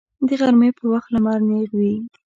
[0.27, 1.93] د غرمې په وخت لمر نیغ وي